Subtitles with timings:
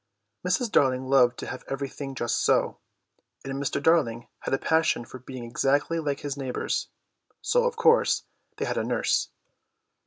[0.43, 0.71] Mrs.
[0.71, 2.79] Darling loved to have everything just so,
[3.45, 3.79] and Mr.
[3.79, 6.87] Darling had a passion for being exactly like his neighbours;
[7.39, 8.23] so, of course,
[8.57, 9.29] they had a nurse.